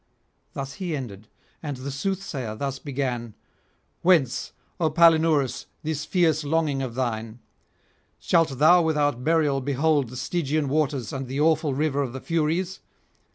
Thus 0.53 0.73
he 0.81 0.95
ended, 0.97 1.27
and 1.61 1.77
the 1.77 1.91
soothsayer 1.91 2.55
thus 2.55 2.79
began: 2.79 3.35
'Whence, 4.01 4.51
O 4.79 4.89
Palinurus, 4.89 5.67
this 5.83 6.05
fierce 6.05 6.43
longing 6.43 6.81
of 6.81 6.95
thine? 6.95 7.37
Shalt 8.17 8.57
thou 8.57 8.81
without 8.81 9.23
burial 9.23 9.61
behold 9.61 10.09
the 10.09 10.17
Stygian 10.17 10.69
waters 10.69 11.13
and 11.13 11.27
the 11.27 11.39
awful 11.39 11.75
river 11.75 12.01
of 12.01 12.13
the 12.13 12.19
Furies? 12.19 12.79